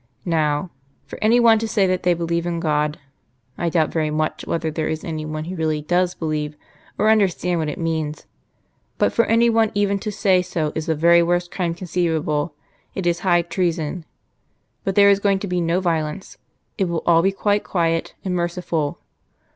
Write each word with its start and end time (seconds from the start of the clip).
Now, 0.25 0.71
for 1.05 1.19
any 1.21 1.39
one 1.39 1.59
to 1.59 1.67
say 1.67 1.85
that 1.85 2.01
they 2.01 2.15
believe 2.15 2.47
in 2.47 2.59
God 2.59 2.97
I 3.55 3.69
doubt 3.69 3.91
very 3.93 4.09
much 4.09 4.47
whether 4.47 4.71
there 4.71 4.87
is 4.87 5.03
any 5.03 5.27
one 5.27 5.45
who 5.45 5.55
really 5.55 5.83
does 5.83 6.15
believe, 6.15 6.55
or 6.97 7.07
understand 7.11 7.59
what 7.59 7.69
it 7.69 7.77
means 7.77 8.25
but 8.97 9.13
for 9.13 9.25
any 9.25 9.47
one 9.47 9.69
even 9.75 9.99
to 9.99 10.11
say 10.11 10.41
so 10.41 10.71
is 10.73 10.87
the 10.87 10.95
very 10.95 11.21
worst 11.21 11.51
crime 11.51 11.75
conceivable: 11.75 12.55
it 12.95 13.05
is 13.05 13.19
high 13.19 13.43
treason. 13.43 14.03
But 14.83 14.95
there 14.95 15.11
is 15.11 15.19
going 15.19 15.37
to 15.37 15.47
be 15.47 15.61
no 15.61 15.79
violence; 15.81 16.39
it 16.79 16.85
will 16.85 17.03
all 17.05 17.21
be 17.21 17.31
quite 17.31 17.63
quiet 17.63 18.15
and 18.25 18.33
merciful. 18.33 19.01